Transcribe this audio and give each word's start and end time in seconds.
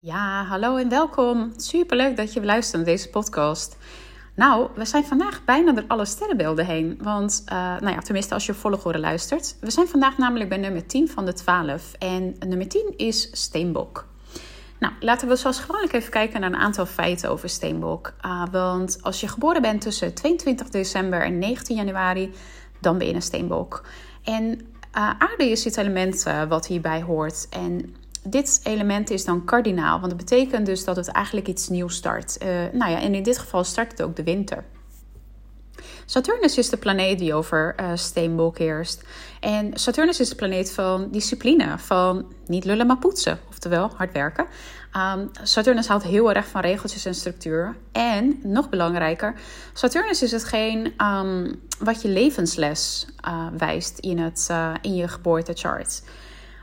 Ja, 0.00 0.44
hallo 0.44 0.76
en 0.76 0.88
welkom. 0.88 1.52
Superleuk 1.56 2.16
dat 2.16 2.32
je 2.32 2.44
luistert 2.44 2.76
naar 2.76 2.94
deze 2.94 3.10
podcast. 3.10 3.76
Nou, 4.34 4.68
we 4.74 4.84
zijn 4.84 5.04
vandaag 5.04 5.44
bijna 5.44 5.72
door 5.72 5.84
alle 5.88 6.04
sterrenbeelden 6.04 6.66
heen. 6.66 6.98
Want, 7.02 7.42
uh, 7.44 7.52
nou 7.52 7.90
ja, 7.90 7.98
tenminste 7.98 8.34
als 8.34 8.46
je 8.46 8.54
volgorde 8.54 8.98
luistert. 8.98 9.56
We 9.60 9.70
zijn 9.70 9.88
vandaag 9.88 10.18
namelijk 10.18 10.48
bij 10.48 10.58
nummer 10.58 10.86
10 10.86 11.08
van 11.08 11.24
de 11.24 11.32
12. 11.32 11.92
En 11.92 12.36
nummer 12.46 12.68
10 12.68 12.94
is 12.96 13.28
Steenbok. 13.32 14.06
Nou, 14.78 14.92
laten 15.00 15.28
we 15.28 15.36
zoals 15.36 15.60
gewoonlijk 15.60 15.92
even 15.92 16.10
kijken 16.10 16.40
naar 16.40 16.52
een 16.52 16.58
aantal 16.58 16.86
feiten 16.86 17.30
over 17.30 17.48
Steenbok. 17.48 18.14
Uh, 18.24 18.42
want 18.50 18.98
als 19.02 19.20
je 19.20 19.28
geboren 19.28 19.62
bent 19.62 19.80
tussen 19.80 20.14
22 20.14 20.68
december 20.68 21.22
en 21.22 21.38
19 21.38 21.76
januari, 21.76 22.32
dan 22.80 22.98
ben 22.98 23.06
je 23.06 23.14
een 23.14 23.22
Steenbok. 23.22 23.84
En 24.24 24.44
uh, 24.96 25.10
aarde 25.18 25.50
is 25.50 25.64
het 25.64 25.76
element 25.76 26.22
wat 26.48 26.66
hierbij 26.66 27.02
hoort. 27.02 27.46
En 27.50 27.94
dit 28.30 28.60
element 28.62 29.10
is 29.10 29.24
dan 29.24 29.44
kardinaal, 29.44 30.00
want 30.00 30.08
dat 30.10 30.26
betekent 30.26 30.66
dus 30.66 30.84
dat 30.84 30.96
het 30.96 31.08
eigenlijk 31.08 31.48
iets 31.48 31.68
nieuws 31.68 31.94
start. 31.94 32.36
Uh, 32.42 32.48
nou 32.72 32.90
ja, 32.90 33.00
en 33.00 33.14
in 33.14 33.22
dit 33.22 33.38
geval 33.38 33.64
start 33.64 33.90
het 33.90 34.02
ook 34.02 34.16
de 34.16 34.22
winter. 34.22 34.64
Saturnus 36.04 36.58
is 36.58 36.68
de 36.68 36.76
planeet 36.76 37.18
die 37.18 37.34
over 37.34 37.74
uh, 37.80 37.90
steenbok 37.94 38.58
heerst. 38.58 39.02
En 39.40 39.70
Saturnus 39.74 40.20
is 40.20 40.28
de 40.28 40.34
planeet 40.34 40.72
van 40.72 41.08
discipline, 41.10 41.78
van 41.78 42.32
niet 42.46 42.64
lullen 42.64 42.86
maar 42.86 42.98
poetsen, 42.98 43.38
oftewel 43.48 43.90
hard 43.96 44.12
werken. 44.12 44.46
Um, 44.96 45.30
Saturnus 45.42 45.86
houdt 45.86 46.04
heel 46.04 46.32
erg 46.32 46.46
van 46.46 46.60
regeltjes 46.60 47.04
en 47.04 47.14
structuur. 47.14 47.76
En 47.92 48.38
nog 48.42 48.68
belangrijker, 48.68 49.34
Saturnus 49.72 50.22
is 50.22 50.32
hetgeen 50.32 50.94
um, 51.04 51.60
wat 51.78 52.02
je 52.02 52.08
levensles 52.08 53.06
uh, 53.28 53.46
wijst 53.58 53.98
in, 53.98 54.18
het, 54.18 54.48
in 54.80 54.94
je 54.94 55.08
geboortechart. 55.08 56.02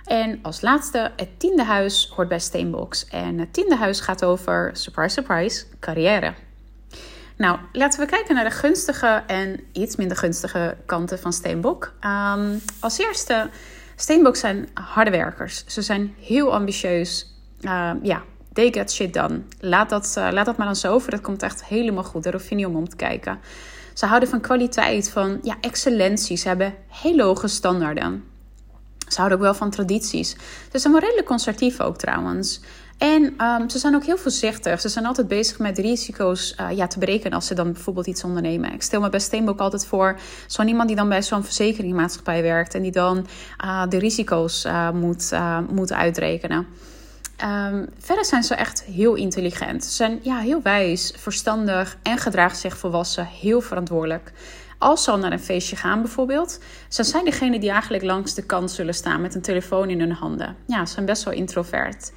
En 0.05 0.39
als 0.41 0.61
laatste, 0.61 1.11
het 1.15 1.39
tiende 1.39 1.63
huis 1.63 2.11
hoort 2.15 2.27
bij 2.27 2.39
Steenboks. 2.39 3.07
En 3.07 3.39
het 3.39 3.53
tiende 3.53 3.75
huis 3.75 3.99
gaat 3.99 4.23
over, 4.25 4.69
surprise, 4.73 5.13
surprise, 5.13 5.65
carrière. 5.79 6.33
Nou, 7.37 7.59
laten 7.71 7.99
we 7.99 8.05
kijken 8.05 8.35
naar 8.35 8.43
de 8.43 8.55
gunstige 8.55 9.23
en 9.27 9.59
iets 9.71 9.95
minder 9.95 10.17
gunstige 10.17 10.77
kanten 10.85 11.19
van 11.19 11.33
Steenbok. 11.33 11.93
Um, 12.01 12.61
als 12.79 12.97
eerste, 12.97 13.49
Steenbok 13.95 14.35
zijn 14.35 14.69
harde 14.73 15.11
werkers. 15.11 15.63
Ze 15.67 15.81
zijn 15.81 16.15
heel 16.19 16.53
ambitieus. 16.53 17.33
Uh, 17.61 17.91
ja, 18.01 18.23
they 18.53 18.71
get 18.71 18.91
shit 18.91 19.13
done. 19.13 19.41
Laat 19.59 19.89
dat, 19.89 20.15
uh, 20.17 20.27
laat 20.31 20.45
dat 20.45 20.57
maar 20.57 20.65
dan 20.65 20.75
zo 20.75 20.93
over. 20.93 21.11
Dat 21.11 21.21
komt 21.21 21.43
echt 21.43 21.65
helemaal 21.65 22.03
goed. 22.03 22.23
Daar 22.23 22.33
hoef 22.33 22.49
je 22.49 22.55
niet 22.55 22.65
om 22.65 22.75
om 22.75 22.89
te 22.89 22.95
kijken. 22.95 23.39
Ze 23.93 24.05
houden 24.05 24.29
van 24.29 24.41
kwaliteit, 24.41 25.09
van 25.09 25.39
ja, 25.41 25.55
excellentie. 25.61 26.37
Ze 26.37 26.47
hebben 26.47 26.73
hele 26.87 27.23
hoge 27.23 27.47
standaarden. 27.47 28.23
Ze 29.07 29.17
houden 29.17 29.37
ook 29.37 29.43
wel 29.43 29.53
van 29.53 29.69
tradities. 29.69 30.35
Ze 30.71 30.79
zijn 30.79 30.93
wel 30.93 31.01
redelijk 31.01 31.27
conservatief 31.27 31.79
ook 31.79 31.97
trouwens. 31.97 32.59
En 32.97 33.23
um, 33.43 33.69
ze 33.69 33.77
zijn 33.77 33.95
ook 33.95 34.03
heel 34.03 34.17
voorzichtig. 34.17 34.81
Ze 34.81 34.89
zijn 34.89 35.05
altijd 35.05 35.27
bezig 35.27 35.59
met 35.59 35.77
risico's 35.77 36.55
uh, 36.59 36.77
ja, 36.77 36.87
te 36.87 36.99
berekenen 36.99 37.33
als 37.33 37.47
ze 37.47 37.53
dan 37.53 37.71
bijvoorbeeld 37.73 38.07
iets 38.07 38.23
ondernemen. 38.23 38.73
Ik 38.73 38.81
stel 38.81 39.01
me 39.01 39.09
bij 39.09 39.19
Steenbok 39.19 39.59
altijd 39.59 39.85
voor 39.85 40.19
zo'n 40.47 40.67
iemand 40.67 40.87
die 40.87 40.97
dan 40.97 41.09
bij 41.09 41.23
zo'n 41.23 41.43
verzekeringmaatschappij 41.43 42.41
werkt 42.41 42.75
en 42.75 42.81
die 42.81 42.91
dan 42.91 43.27
uh, 43.63 43.83
de 43.89 43.97
risico's 43.97 44.65
uh, 44.65 44.91
moet, 44.91 45.31
moet 45.69 45.93
uitrekenen. 45.93 46.67
Um, 47.43 47.89
verder 47.99 48.25
zijn 48.25 48.43
ze 48.43 48.55
echt 48.55 48.83
heel 48.83 49.15
intelligent. 49.15 49.83
Ze 49.83 49.91
zijn 49.91 50.19
ja, 50.21 50.37
heel 50.37 50.61
wijs, 50.61 51.13
verstandig 51.17 51.97
en 52.01 52.17
gedragen 52.17 52.57
zich 52.57 52.77
volwassen, 52.77 53.25
heel 53.25 53.61
verantwoordelijk 53.61 54.31
als 54.85 55.03
ze 55.03 55.11
al 55.11 55.17
naar 55.17 55.31
een 55.31 55.39
feestje 55.39 55.75
gaan 55.75 56.01
bijvoorbeeld, 56.01 56.59
dan 56.95 57.05
zijn 57.05 57.25
degene 57.25 57.59
die 57.59 57.69
eigenlijk 57.69 58.03
langs 58.03 58.33
de 58.33 58.45
kant 58.45 58.71
zullen 58.71 58.93
staan 58.93 59.21
met 59.21 59.35
een 59.35 59.41
telefoon 59.41 59.89
in 59.89 59.99
hun 59.99 60.11
handen. 60.11 60.55
Ja, 60.67 60.85
ze 60.85 60.93
zijn 60.93 61.05
best 61.05 61.23
wel 61.23 61.33
introvert. 61.33 62.11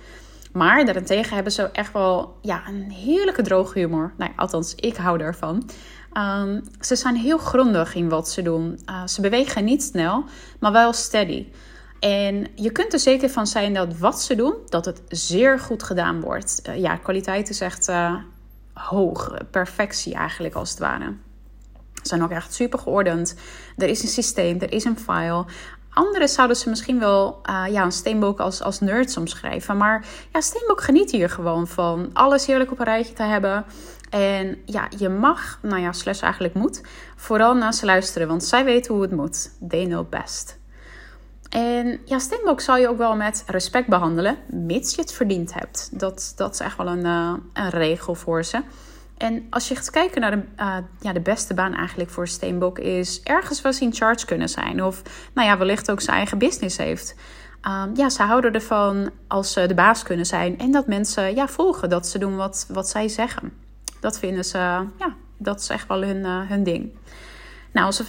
Maar 0.53 0.85
daarentegen 0.85 1.35
hebben 1.35 1.53
ze 1.53 1.63
echt 1.63 1.93
wel 1.93 2.39
ja, 2.43 2.63
een 2.69 2.91
heerlijke 2.91 3.43
droge 3.43 3.79
humor. 3.79 4.13
Nou, 4.17 4.31
althans, 4.37 4.75
ik 4.75 4.97
hou 4.97 5.21
ervan. 5.21 5.71
Um, 6.13 6.63
ze 6.81 6.97
zijn 6.97 7.17
heel 7.17 7.39
grondig 7.39 7.95
in 7.95 8.09
wat 8.09 8.29
ze 8.29 8.43
doen. 8.43 8.81
Uh, 8.87 9.07
ze 9.07 9.21
bewegen 9.21 9.65
niet 9.65 9.83
snel, 9.83 10.25
maar 10.61 10.73
wel 10.73 10.93
steady. 10.93 11.47
En 12.01 12.47
je 12.55 12.71
kunt 12.71 12.93
er 12.93 12.99
zeker 12.99 13.31
van 13.31 13.47
zijn 13.47 13.75
dat 13.75 13.99
wat 13.99 14.23
ze 14.23 14.35
doen, 14.35 14.55
dat 14.67 14.85
het 14.85 15.03
zeer 15.09 15.59
goed 15.59 15.83
gedaan 15.83 16.21
wordt. 16.21 16.63
Uh, 16.69 16.79
ja, 16.79 16.97
kwaliteit 16.97 17.49
is 17.49 17.61
echt 17.61 17.89
uh, 17.89 18.15
hoog. 18.73 19.35
Perfectie 19.51 20.15
eigenlijk 20.15 20.55
als 20.55 20.71
het 20.71 20.79
ware 20.79 21.15
zijn 22.03 22.23
ook 22.23 22.31
echt 22.31 22.55
super 22.55 22.79
geordend. 22.79 23.35
Er 23.77 23.89
is 23.89 24.03
een 24.03 24.09
systeem, 24.09 24.61
er 24.61 24.73
is 24.73 24.85
een 24.85 24.99
file. 24.99 25.45
Anderen 25.93 26.29
zouden 26.29 26.57
ze 26.57 26.69
misschien 26.69 26.99
wel 26.99 27.41
uh, 27.51 27.65
ja, 27.71 27.85
een 27.85 27.93
steenbok 27.93 28.41
als, 28.41 28.63
als 28.63 28.81
nerds 28.81 29.17
omschrijven. 29.17 29.77
Maar 29.77 30.07
ja, 30.33 30.41
steenbok 30.41 30.81
geniet 30.81 31.11
hier 31.11 31.31
gewoon 31.31 31.67
van 31.67 32.11
alles 32.13 32.47
heerlijk 32.47 32.71
op 32.71 32.79
een 32.79 32.85
rijtje 32.85 33.15
te 33.15 33.23
hebben. 33.23 33.65
En 34.11 34.59
ja, 34.65 34.89
je 34.99 35.09
mag, 35.09 35.59
nou 35.63 35.81
ja, 35.81 35.93
slash 35.93 36.23
eigenlijk 36.23 36.55
moet, 36.55 36.83
vooral 37.17 37.55
naar 37.55 37.75
ze 37.75 37.87
luisteren. 37.87 38.29
Want 38.29 38.45
zij 38.45 38.65
weten 38.65 38.95
hoe 38.95 39.03
het 39.03 39.13
moet. 39.13 39.51
They 39.69 39.87
know 39.87 40.09
best. 40.09 40.59
En 41.49 42.01
ja, 42.05 42.19
steenbok 42.19 42.61
zal 42.61 42.77
je 42.77 42.89
ook 42.89 42.99
wel 42.99 43.17
met 43.17 43.45
respect 43.47 43.89
behandelen, 43.89 44.37
mits 44.47 44.95
je 44.95 45.01
het 45.01 45.13
verdiend 45.13 45.55
hebt. 45.55 45.89
Dat, 45.93 46.33
dat 46.37 46.53
is 46.53 46.61
echt 46.61 46.77
wel 46.77 46.87
een, 46.87 47.05
uh, 47.05 47.33
een 47.53 47.71
regel 47.71 48.15
voor 48.15 48.45
ze. 48.45 48.63
En 49.19 49.47
als 49.51 49.69
je 49.69 49.75
gaat 49.75 49.91
kijken 49.91 50.21
naar 50.21 50.31
de, 50.31 50.43
uh, 50.61 50.77
ja, 51.01 51.13
de 51.13 51.21
beste 51.21 51.55
baan 51.55 51.75
eigenlijk 51.75 52.11
voor 52.11 52.29
Steenbok 52.29 52.79
is 52.79 53.23
ergens 53.23 53.61
wel 53.61 53.73
in 53.81 53.95
charge 53.95 54.27
kunnen 54.27 54.49
zijn. 54.49 54.85
Of 54.85 55.03
nou 55.35 55.49
ja, 55.49 55.59
wellicht 55.59 55.91
ook 55.91 56.01
zijn 56.01 56.17
eigen 56.17 56.39
business 56.39 56.77
heeft. 56.77 57.15
Um, 57.63 57.97
ja, 57.97 58.09
ze 58.09 58.23
houden 58.23 58.53
ervan 58.53 59.11
als 59.27 59.53
ze 59.53 59.67
de 59.67 59.75
baas 59.75 60.03
kunnen 60.03 60.27
zijn. 60.27 60.59
En 60.59 60.73
dat 60.73 60.87
mensen 60.87 61.35
ja, 61.35 61.49
volgen, 61.49 61.89
dat 61.89 62.07
ze 62.07 62.19
doen 62.19 62.37
wat, 62.37 62.67
wat 62.69 62.89
zij 62.89 63.09
zeggen. 63.09 63.53
Dat 64.01 64.19
vinden 64.19 64.45
ze, 64.45 64.59
ja, 64.99 65.15
dat 65.37 65.61
is 65.61 65.69
echt 65.69 65.89
wel 65.89 66.03
hun, 66.03 66.17
uh, 66.17 66.49
hun 66.49 66.63
ding. 66.63 66.93
Nou, 67.73 67.87
als 67.87 67.99
we 67.99 68.05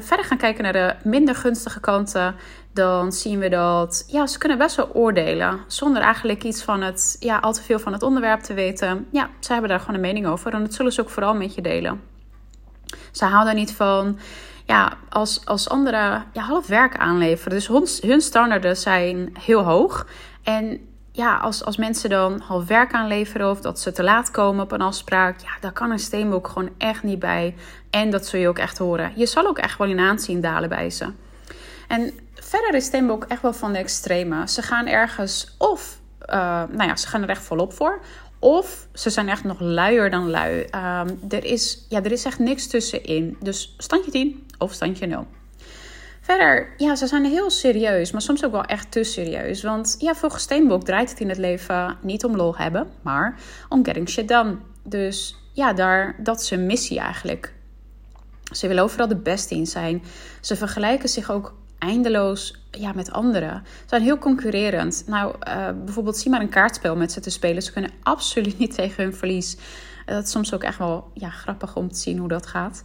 verder 0.00 0.24
gaan 0.24 0.38
kijken 0.38 0.62
naar 0.62 0.72
de 0.72 0.94
minder 1.02 1.34
gunstige 1.34 1.80
kanten, 1.80 2.34
dan 2.76 3.12
zien 3.12 3.38
we 3.38 3.48
dat 3.48 4.04
ja, 4.06 4.26
ze 4.26 4.38
kunnen 4.38 4.58
best 4.58 4.76
wel 4.76 4.90
oordelen. 4.92 5.60
Zonder 5.66 6.02
eigenlijk 6.02 6.44
iets 6.44 6.62
van 6.62 6.82
het, 6.82 7.16
ja, 7.20 7.38
al 7.38 7.52
te 7.52 7.62
veel 7.62 7.78
van 7.78 7.92
het 7.92 8.02
onderwerp 8.02 8.40
te 8.40 8.54
weten. 8.54 9.06
Ja, 9.10 9.30
ze 9.40 9.52
hebben 9.52 9.70
daar 9.70 9.80
gewoon 9.80 9.94
een 9.94 10.00
mening 10.00 10.26
over. 10.26 10.52
En 10.52 10.60
dat 10.60 10.74
zullen 10.74 10.92
ze 10.92 11.00
ook 11.00 11.10
vooral 11.10 11.34
met 11.34 11.54
je 11.54 11.62
delen. 11.62 12.00
Ze 13.12 13.24
houden 13.24 13.54
niet 13.54 13.72
van, 13.72 14.18
ja, 14.64 14.92
als, 15.08 15.40
als 15.44 15.68
anderen 15.68 16.24
ja, 16.32 16.42
half 16.42 16.66
werk 16.66 16.96
aanleveren. 16.96 17.52
Dus 17.52 17.68
hun, 17.68 18.10
hun 18.10 18.20
standaarden 18.20 18.76
zijn 18.76 19.36
heel 19.40 19.62
hoog. 19.62 20.06
En 20.42 20.80
ja, 21.12 21.36
als, 21.36 21.64
als 21.64 21.76
mensen 21.76 22.10
dan 22.10 22.40
half 22.40 22.66
werk 22.66 22.92
aanleveren 22.92 23.50
of 23.50 23.60
dat 23.60 23.80
ze 23.80 23.92
te 23.92 24.02
laat 24.02 24.30
komen 24.30 24.64
op 24.64 24.72
een 24.72 24.80
afspraak, 24.80 25.40
ja, 25.40 25.50
daar 25.60 25.72
kan 25.72 25.90
een 25.90 25.98
steenbok 25.98 26.48
gewoon 26.48 26.70
echt 26.78 27.02
niet 27.02 27.18
bij. 27.18 27.54
En 27.90 28.10
dat 28.10 28.26
zul 28.26 28.40
je 28.40 28.48
ook 28.48 28.58
echt 28.58 28.78
horen. 28.78 29.12
Je 29.14 29.26
zal 29.26 29.46
ook 29.46 29.58
echt 29.58 29.78
wel 29.78 29.88
in 29.88 29.98
aanzien 29.98 30.40
dalen 30.40 30.68
bij 30.68 30.90
ze. 30.90 31.12
En 31.88 32.12
verder 32.48 32.74
is 32.74 32.84
steenbok 32.84 33.24
echt 33.24 33.42
wel 33.42 33.52
van 33.52 33.72
de 33.72 33.78
extreme. 33.78 34.48
Ze 34.48 34.62
gaan 34.62 34.86
ergens 34.86 35.54
of, 35.58 36.00
uh, 36.26 36.34
nou 36.70 36.88
ja, 36.88 36.96
ze 36.96 37.08
gaan 37.08 37.22
er 37.22 37.28
echt 37.28 37.42
volop 37.42 37.72
voor. 37.72 38.00
Of 38.38 38.88
ze 38.92 39.10
zijn 39.10 39.28
echt 39.28 39.44
nog 39.44 39.60
luier 39.60 40.10
dan 40.10 40.30
lui. 40.30 40.58
Um, 40.58 41.20
er, 41.28 41.44
is, 41.44 41.86
ja, 41.88 42.02
er 42.02 42.12
is 42.12 42.24
echt 42.24 42.38
niks 42.38 42.66
tussenin. 42.66 43.36
Dus 43.40 43.74
standje 43.78 44.10
10 44.10 44.46
of 44.58 44.72
standje 44.72 45.06
0. 45.06 45.26
Verder, 46.20 46.74
ja, 46.76 46.94
ze 46.96 47.06
zijn 47.06 47.24
heel 47.24 47.50
serieus, 47.50 48.10
maar 48.12 48.22
soms 48.22 48.44
ook 48.44 48.52
wel 48.52 48.64
echt 48.64 48.90
te 48.90 49.04
serieus. 49.04 49.62
Want 49.62 49.96
ja, 49.98 50.14
volgens 50.14 50.42
Steenbok 50.42 50.84
draait 50.84 51.10
het 51.10 51.20
in 51.20 51.28
het 51.28 51.38
leven 51.38 51.98
niet 52.02 52.24
om 52.24 52.36
lol 52.36 52.56
hebben, 52.56 52.88
maar 53.02 53.38
om 53.68 53.84
getting 53.84 54.08
shit 54.08 54.28
done. 54.28 54.56
Dus 54.82 55.36
ja, 55.52 55.72
daar, 55.72 56.16
dat 56.18 56.40
is 56.40 56.50
een 56.50 56.66
missie 56.66 56.98
eigenlijk. 56.98 57.52
Ze 58.52 58.68
willen 58.68 58.82
overal 58.82 59.08
de 59.08 59.16
beste 59.16 59.54
in 59.54 59.66
zijn. 59.66 60.02
Ze 60.40 60.56
vergelijken 60.56 61.08
zich 61.08 61.30
ook 61.30 61.54
eindeloos 61.78 62.60
ja, 62.70 62.92
met 62.92 63.12
anderen. 63.12 63.62
Ze 63.64 63.84
zijn 63.86 64.02
heel 64.02 64.18
concurrerend. 64.18 65.04
Nou, 65.06 65.34
uh, 65.48 65.68
bijvoorbeeld 65.84 66.16
zie 66.16 66.30
maar 66.30 66.40
een 66.40 66.48
kaartspel 66.48 66.96
met 66.96 67.12
ze 67.12 67.20
te 67.20 67.30
spelen. 67.30 67.62
Ze 67.62 67.72
kunnen 67.72 67.90
absoluut 68.02 68.58
niet 68.62 68.74
tegen 68.74 69.02
hun 69.02 69.14
verlies. 69.14 69.56
Dat 70.06 70.24
is 70.24 70.30
soms 70.30 70.54
ook 70.54 70.62
echt 70.62 70.78
wel 70.78 71.10
ja, 71.14 71.30
grappig 71.30 71.76
om 71.76 71.88
te 71.92 71.98
zien 71.98 72.18
hoe 72.18 72.28
dat 72.28 72.46
gaat. 72.46 72.82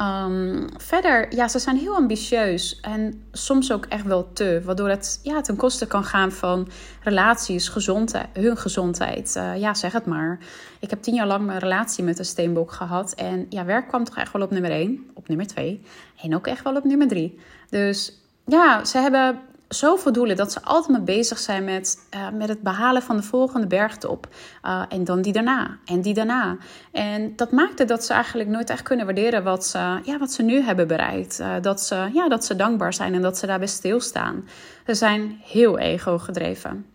Um, 0.00 0.66
verder, 0.76 1.34
ja, 1.34 1.48
ze 1.48 1.58
zijn 1.58 1.76
heel 1.76 1.94
ambitieus 1.94 2.80
en 2.80 3.22
soms 3.32 3.72
ook 3.72 3.86
echt 3.86 4.04
wel 4.04 4.32
te, 4.32 4.62
waardoor 4.64 4.88
het 4.88 5.20
ja, 5.22 5.40
ten 5.40 5.56
koste 5.56 5.86
kan 5.86 6.04
gaan 6.04 6.32
van 6.32 6.68
relaties, 7.02 7.68
gezondheid, 7.68 8.26
hun 8.32 8.56
gezondheid. 8.56 9.34
Uh, 9.36 9.56
ja, 9.56 9.74
zeg 9.74 9.92
het 9.92 10.06
maar. 10.06 10.38
Ik 10.78 10.90
heb 10.90 11.02
tien 11.02 11.14
jaar 11.14 11.26
lang 11.26 11.50
een 11.50 11.58
relatie 11.58 12.04
met 12.04 12.18
een 12.18 12.24
steenbok 12.24 12.72
gehad 12.72 13.12
en 13.12 13.46
ja, 13.48 13.64
werk 13.64 13.88
kwam 13.88 14.04
toch 14.04 14.16
echt 14.16 14.32
wel 14.32 14.42
op 14.42 14.50
nummer 14.50 14.70
één, 14.70 15.10
op 15.14 15.28
nummer 15.28 15.46
twee 15.46 15.82
en 16.22 16.34
ook 16.34 16.46
echt 16.46 16.64
wel 16.64 16.76
op 16.76 16.84
nummer 16.84 17.08
drie. 17.08 17.38
Dus 17.70 18.19
ja, 18.50 18.84
ze 18.84 18.98
hebben 18.98 19.40
zoveel 19.68 20.12
doelen 20.12 20.36
dat 20.36 20.52
ze 20.52 20.62
altijd 20.62 20.88
maar 20.88 21.02
bezig 21.02 21.38
zijn 21.38 21.64
met, 21.64 22.06
uh, 22.14 22.28
met 22.30 22.48
het 22.48 22.62
behalen 22.62 23.02
van 23.02 23.16
de 23.16 23.22
volgende 23.22 23.66
bergtop. 23.66 24.28
Uh, 24.64 24.82
en 24.88 25.04
dan 25.04 25.22
die 25.22 25.32
daarna 25.32 25.78
en 25.84 26.00
die 26.00 26.14
daarna. 26.14 26.56
En 26.92 27.36
dat 27.36 27.52
maakte 27.52 27.84
dat 27.84 28.04
ze 28.04 28.12
eigenlijk 28.12 28.48
nooit 28.48 28.70
echt 28.70 28.82
kunnen 28.82 29.06
waarderen 29.06 29.42
wat 29.42 29.66
ze, 29.66 30.00
ja, 30.02 30.18
wat 30.18 30.32
ze 30.32 30.42
nu 30.42 30.60
hebben 30.60 30.86
bereikt. 30.86 31.40
Uh, 31.40 31.54
dat, 31.60 31.80
ze, 31.80 32.10
ja, 32.12 32.28
dat 32.28 32.44
ze 32.44 32.56
dankbaar 32.56 32.94
zijn 32.94 33.14
en 33.14 33.22
dat 33.22 33.38
ze 33.38 33.46
daarbij 33.46 33.68
stilstaan. 33.68 34.48
Ze 34.86 34.94
zijn 34.94 35.40
heel 35.42 35.78
ego 35.78 36.18
gedreven. 36.18 36.86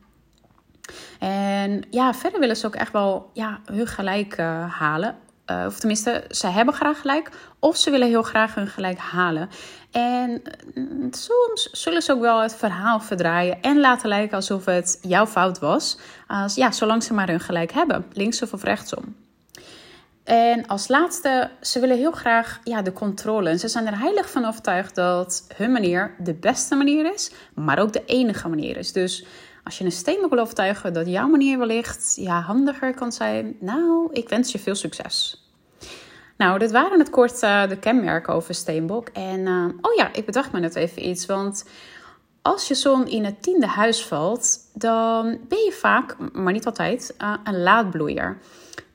En 1.19 1.83
ja, 1.89 2.13
verder 2.13 2.39
willen 2.39 2.57
ze 2.57 2.67
ook 2.67 2.75
echt 2.75 2.91
wel 2.91 3.29
ja, 3.33 3.59
hun 3.65 3.87
gelijk 3.87 4.37
halen. 4.69 5.15
Uh, 5.51 5.63
of 5.67 5.79
tenminste, 5.79 6.23
ze 6.29 6.47
hebben 6.47 6.73
graag 6.73 7.01
gelijk. 7.01 7.29
Of 7.59 7.77
ze 7.77 7.91
willen 7.91 8.07
heel 8.07 8.23
graag 8.23 8.55
hun 8.55 8.67
gelijk 8.67 8.97
halen. 8.97 9.49
En 9.91 10.41
mm, 10.73 11.13
soms 11.13 11.69
zullen 11.71 12.01
ze 12.01 12.11
ook 12.11 12.19
wel 12.19 12.41
het 12.41 12.55
verhaal 12.55 12.99
verdraaien 12.99 13.61
en 13.61 13.79
laten 13.79 14.09
lijken 14.09 14.35
alsof 14.35 14.65
het 14.65 14.99
jouw 15.01 15.25
fout 15.25 15.59
was. 15.59 15.97
Als, 16.27 16.55
ja, 16.55 16.71
zolang 16.71 17.03
ze 17.03 17.13
maar 17.13 17.27
hun 17.27 17.39
gelijk 17.39 17.71
hebben, 17.71 18.05
linksom 18.13 18.47
of 18.51 18.63
rechtsom. 18.63 19.15
En 20.23 20.67
als 20.67 20.87
laatste, 20.87 21.49
ze 21.61 21.79
willen 21.79 21.97
heel 21.97 22.11
graag 22.11 22.59
ja, 22.63 22.81
de 22.81 22.93
controle. 22.93 23.57
Ze 23.57 23.67
zijn 23.67 23.87
er 23.87 23.99
heilig 23.99 24.29
van 24.29 24.45
overtuigd 24.45 24.95
dat 24.95 25.45
hun 25.55 25.71
manier 25.71 26.15
de 26.19 26.33
beste 26.33 26.75
manier 26.75 27.13
is, 27.13 27.31
maar 27.53 27.79
ook 27.79 27.93
de 27.93 28.05
enige 28.05 28.47
manier 28.47 28.77
is. 28.77 28.91
Dus 28.91 29.25
als 29.65 29.77
je 29.77 29.83
een 29.83 29.91
steen 29.91 30.25
wil 30.29 30.39
overtuigen 30.39 30.93
dat 30.93 31.07
jouw 31.07 31.27
manier 31.27 31.57
wellicht 31.57 32.13
ja, 32.19 32.41
handiger 32.41 32.93
kan 32.93 33.11
zijn, 33.11 33.55
nou, 33.59 34.09
ik 34.11 34.29
wens 34.29 34.51
je 34.51 34.59
veel 34.59 34.75
succes. 34.75 35.43
Nou, 36.37 36.59
dit 36.59 36.71
waren 36.71 36.99
het 36.99 37.09
kort 37.09 37.43
uh, 37.43 37.67
de 37.67 37.77
kenmerken 37.77 38.33
over 38.33 38.53
steenbok. 38.53 39.07
En 39.07 39.39
uh, 39.39 39.65
oh 39.81 39.93
ja, 39.93 40.13
ik 40.13 40.25
bedacht 40.25 40.51
me 40.51 40.59
net 40.59 40.75
even 40.75 41.07
iets. 41.07 41.25
Want 41.25 41.65
als 42.41 42.67
je 42.67 42.75
zon 42.75 43.07
in 43.07 43.25
het 43.25 43.41
tiende 43.41 43.67
huis 43.67 44.05
valt, 44.05 44.57
dan 44.73 45.23
ben 45.47 45.57
je 45.57 45.71
vaak, 45.71 46.15
maar 46.33 46.53
niet 46.53 46.65
altijd, 46.65 47.15
uh, 47.21 47.33
een 47.43 47.61
laadbloeier. 47.61 48.37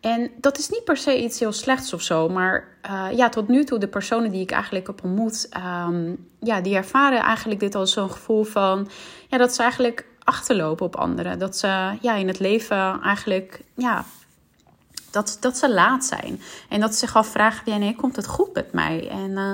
En 0.00 0.30
dat 0.36 0.58
is 0.58 0.68
niet 0.68 0.84
per 0.84 0.96
se 0.96 1.22
iets 1.22 1.38
heel 1.38 1.52
slechts 1.52 1.92
of 1.92 2.02
zo. 2.02 2.28
Maar 2.28 2.68
ja, 3.12 3.28
tot 3.28 3.48
nu 3.48 3.64
toe, 3.64 3.78
de 3.78 3.88
personen 3.88 4.30
die 4.30 4.40
ik 4.40 4.50
eigenlijk 4.50 4.86
heb 4.86 5.04
ontmoet, 5.04 5.48
um, 5.86 6.28
ja, 6.40 6.60
die 6.60 6.76
ervaren 6.76 7.20
eigenlijk 7.20 7.60
dit 7.60 7.74
als 7.74 7.92
zo'n 7.92 8.10
gevoel 8.10 8.44
van 8.44 8.88
ja, 9.28 9.38
dat 9.38 9.54
ze 9.54 9.62
eigenlijk 9.62 10.06
achterlopen 10.30 10.86
op 10.86 10.96
anderen. 10.96 11.38
Dat 11.38 11.56
ze 11.56 11.96
ja, 12.00 12.14
in 12.14 12.28
het 12.28 12.38
leven 12.38 13.00
eigenlijk 13.02 13.62
ja, 13.74 14.04
dat, 15.10 15.36
dat 15.40 15.56
ze 15.56 15.70
laat 15.70 16.04
zijn. 16.04 16.40
En 16.68 16.80
dat 16.80 16.92
ze 16.92 16.98
zich 16.98 17.16
afvragen, 17.16 17.72
ja, 17.72 17.78
nee, 17.78 17.96
komt 17.96 18.16
het 18.16 18.26
goed 18.26 18.54
met 18.54 18.72
mij? 18.72 19.08
En 19.08 19.30
uh, 19.30 19.52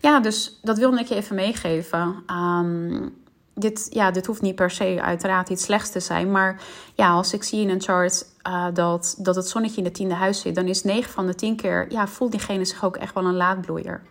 ja, 0.00 0.20
dus 0.20 0.58
dat 0.62 0.78
wilde 0.78 1.00
ik 1.00 1.06
je 1.06 1.14
even 1.14 1.36
meegeven. 1.36 2.24
Um, 2.30 3.16
dit, 3.54 3.86
ja, 3.90 4.10
dit 4.10 4.26
hoeft 4.26 4.42
niet 4.42 4.54
per 4.54 4.70
se 4.70 4.98
uiteraard 5.02 5.48
iets 5.48 5.64
slechts 5.64 5.90
te 5.90 6.00
zijn. 6.00 6.30
Maar 6.30 6.60
ja, 6.94 7.10
als 7.10 7.32
ik 7.32 7.42
zie 7.42 7.60
in 7.60 7.70
een 7.70 7.82
chart 7.82 8.26
uh, 8.48 8.66
dat, 8.72 9.14
dat 9.18 9.36
het 9.36 9.48
zonnetje 9.48 9.78
in 9.78 9.84
de 9.84 9.90
tiende 9.90 10.14
huis 10.14 10.40
zit... 10.40 10.54
dan 10.54 10.66
is 10.66 10.82
9 10.82 11.12
van 11.12 11.26
de 11.26 11.34
10 11.34 11.56
keer, 11.56 11.92
ja, 11.92 12.06
voelt 12.06 12.30
diegene 12.30 12.64
zich 12.64 12.84
ook 12.84 12.96
echt 12.96 13.14
wel 13.14 13.24
een 13.24 13.36
laadbloeier. 13.36 14.02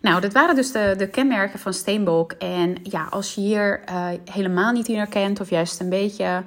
Nou, 0.00 0.20
dit 0.20 0.32
waren 0.32 0.54
dus 0.54 0.72
de, 0.72 0.94
de 0.98 1.08
kenmerken 1.08 1.58
van 1.58 1.74
steenbok. 1.74 2.32
En 2.32 2.76
ja, 2.82 3.06
als 3.10 3.34
je 3.34 3.40
hier 3.40 3.80
uh, 3.90 4.08
helemaal 4.24 4.72
niet 4.72 4.88
in 4.88 4.96
herkent 4.96 5.40
of 5.40 5.50
juist 5.50 5.80
een 5.80 5.88
beetje... 5.88 6.42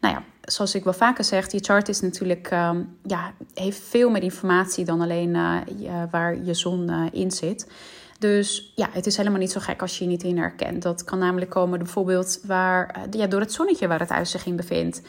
Nou 0.00 0.14
ja, 0.14 0.22
zoals 0.42 0.74
ik 0.74 0.84
wel 0.84 0.92
vaker 0.92 1.24
zeg, 1.24 1.48
die 1.48 1.64
chart 1.64 1.88
is 1.88 2.00
natuurlijk, 2.00 2.50
um, 2.52 2.96
ja, 3.02 3.32
heeft 3.54 3.80
veel 3.82 4.10
meer 4.10 4.22
informatie 4.22 4.84
dan 4.84 5.00
alleen 5.00 5.34
uh, 5.34 6.02
waar 6.10 6.44
je 6.44 6.54
zon 6.54 6.90
uh, 6.90 7.06
in 7.12 7.30
zit. 7.30 7.70
Dus 8.18 8.72
ja, 8.74 8.88
het 8.92 9.06
is 9.06 9.16
helemaal 9.16 9.38
niet 9.38 9.52
zo 9.52 9.60
gek 9.60 9.80
als 9.80 9.98
je 9.98 10.04
je 10.04 10.10
niet 10.10 10.22
in 10.22 10.38
herkent. 10.38 10.82
Dat 10.82 11.04
kan 11.04 11.18
namelijk 11.18 11.50
komen 11.50 11.78
bijvoorbeeld 11.78 12.40
waar, 12.46 13.06
ja, 13.10 13.26
door 13.26 13.40
het 13.40 13.52
zonnetje 13.52 13.88
waar 13.88 14.00
het 14.00 14.08
huis 14.08 14.30
zich 14.30 14.46
in 14.46 14.56
bevindt. 14.56 15.02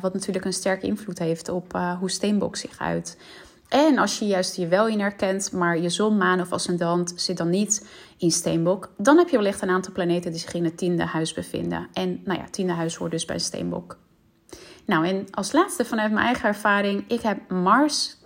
wat 0.00 0.12
natuurlijk 0.12 0.44
een 0.44 0.52
sterke 0.52 0.86
invloed 0.86 1.18
heeft 1.18 1.48
op 1.48 1.78
hoe 1.98 2.10
steenbok 2.10 2.56
zich 2.56 2.78
uit. 2.78 3.16
En 3.68 3.98
als 3.98 4.18
je 4.18 4.26
juist 4.26 4.56
je 4.56 4.66
wel 4.66 4.88
in 4.88 5.00
herkent, 5.00 5.52
maar 5.52 5.78
je 5.78 5.88
zon, 5.88 6.16
maan 6.16 6.40
of 6.40 6.52
ascendant 6.52 7.12
zit 7.16 7.36
dan 7.36 7.50
niet 7.50 7.88
in 8.18 8.30
steenbok, 8.30 8.92
dan 8.96 9.18
heb 9.18 9.28
je 9.28 9.36
wellicht 9.36 9.62
een 9.62 9.70
aantal 9.70 9.92
planeten 9.92 10.30
die 10.30 10.40
zich 10.40 10.54
in 10.54 10.64
het 10.64 10.76
tiende 10.76 11.04
huis 11.04 11.32
bevinden. 11.32 11.88
En 11.92 12.20
nou 12.24 12.38
ja, 12.38 12.44
tiende 12.50 12.72
huis 12.72 12.96
hoort 12.96 13.10
dus 13.10 13.24
bij 13.24 13.38
steenbok. 13.38 13.98
Nou, 14.84 15.06
en 15.06 15.26
als 15.30 15.52
laatste 15.52 15.84
vanuit 15.84 16.12
mijn 16.12 16.26
eigen 16.26 16.48
ervaring, 16.48 17.04
ik 17.08 17.20
heb 17.20 17.50
Mars 17.50 18.16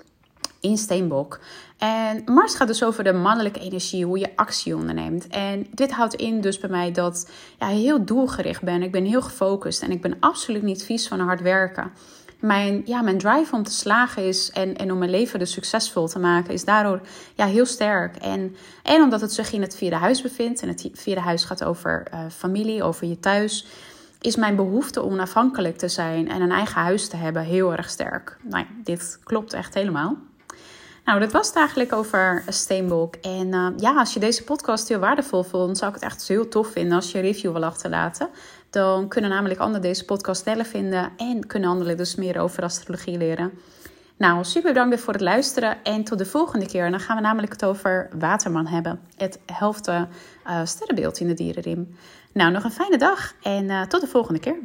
in 0.61 0.79
Steenbok. 0.79 1.41
En 1.79 2.23
Mars 2.25 2.55
gaat 2.55 2.67
dus 2.67 2.85
over 2.85 3.05
de 3.05 3.12
mannelijke 3.12 3.61
energie, 3.61 4.05
hoe 4.05 4.19
je 4.19 4.37
actie 4.37 4.77
onderneemt. 4.77 5.27
En 5.27 5.67
dit 5.71 5.93
houdt 5.93 6.15
in 6.15 6.41
dus 6.41 6.59
bij 6.59 6.71
mij 6.71 6.93
dat 6.93 7.31
ja, 7.59 7.67
heel 7.67 8.05
doelgericht 8.05 8.62
ben. 8.62 8.83
Ik 8.83 8.93
ben 8.93 9.05
heel 9.05 9.23
gefocust 9.23 9.83
en 9.83 9.91
ik 9.91 10.00
ben 10.00 10.17
absoluut 10.21 10.62
niet 10.62 10.85
vies 10.85 11.09
van 11.09 11.21
hard 11.21 11.41
werken. 11.41 11.93
Mijn, 12.43 12.83
ja, 12.85 13.03
mijn 13.03 13.19
drive 13.19 13.55
om 13.55 13.62
te 13.62 13.73
slagen 13.73 14.27
is 14.27 14.50
en, 14.50 14.77
en 14.77 14.93
om 14.93 14.99
mijn 14.99 15.11
leven 15.11 15.39
dus 15.39 15.53
succesvol 15.53 16.09
te 16.09 16.19
maken 16.19 16.53
is 16.53 16.65
daardoor 16.65 17.00
ja, 17.35 17.47
heel 17.47 17.67
sterk. 17.67 18.17
En, 18.17 18.56
en 18.83 19.03
omdat 19.03 19.21
het 19.21 19.33
zich 19.33 19.53
in 19.53 19.62
het 19.62 19.77
vierde 19.77 19.97
huis 19.97 20.23
bevindt. 20.23 20.62
En 20.62 20.69
het 20.69 20.89
vierde 20.93 21.21
huis 21.21 21.44
gaat 21.44 21.65
over 21.65 22.06
uh, 22.15 22.21
familie, 22.31 22.83
over 22.83 23.06
je 23.06 23.21
thuis 23.21 23.67
is 24.23 24.37
mijn 24.37 24.56
behoefte 24.56 25.03
om 25.03 25.12
onafhankelijk 25.12 25.77
te 25.79 25.89
zijn 25.89 26.29
en 26.29 26.41
een 26.41 26.50
eigen 26.50 26.81
huis 26.81 27.09
te 27.09 27.17
hebben 27.17 27.43
heel 27.43 27.73
erg 27.73 27.91
sterk. 27.91 28.37
Nou 28.43 28.65
ja, 28.65 28.75
dit 28.85 29.19
klopt 29.25 29.53
echt 29.53 29.75
helemaal. 29.75 30.17
Nou, 31.05 31.21
dat 31.21 31.33
was 31.33 31.47
het 31.47 31.56
eigenlijk 31.56 31.93
over 31.93 32.43
Steenbok. 32.49 33.15
En 33.15 33.47
uh, 33.47 33.67
ja, 33.77 33.95
als 33.95 34.15
je 34.15 34.21
deze 34.21 34.45
podcast 34.45 34.88
heel 34.88 34.99
waardevol 34.99 35.43
vond, 35.43 35.79
zou 35.79 35.95
ik 35.95 36.00
het 36.00 36.11
echt 36.11 36.29
heel 36.29 36.49
tof 36.49 36.69
vinden 36.69 36.97
als 36.97 37.12
je 37.12 37.19
een 37.19 37.25
review 37.25 37.53
wil 37.53 37.65
achterlaten. 37.65 38.29
Dan 38.73 39.09
kunnen 39.09 39.31
namelijk 39.31 39.61
anderen 39.61 39.83
deze 39.83 40.05
podcast 40.05 40.43
sneller 40.43 40.65
vinden 40.65 41.13
en 41.17 41.47
kunnen 41.47 41.71
anderen 41.71 41.97
dus 41.97 42.15
meer 42.15 42.39
over 42.39 42.63
astrologie 42.63 43.19
leren. 43.19 43.53
Nou, 44.17 44.45
super 44.45 44.73
bedankt 44.73 45.01
voor 45.01 45.13
het 45.13 45.23
luisteren 45.23 45.77
en 45.83 46.05
tot 46.05 46.19
de 46.19 46.27
volgende 46.27 46.67
keer. 46.67 46.91
Dan 46.91 47.01
gaan 47.01 47.17
we 47.17 47.23
namelijk 47.23 47.53
het 47.53 47.65
over 47.65 48.09
Waterman 48.19 48.67
hebben. 48.67 49.01
Het 49.17 49.39
helft 49.47 49.89
uh, 49.89 50.03
sterrenbeeld 50.65 51.21
in 51.21 51.27
de 51.27 51.35
dierenrim. 51.35 51.97
Nou, 52.33 52.53
nog 52.53 52.65
een 52.65 52.71
fijne 52.71 52.99
dag 52.99 53.35
en 53.43 53.65
uh, 53.65 53.83
tot 53.83 54.01
de 54.01 54.07
volgende 54.07 54.41
keer. 54.41 54.57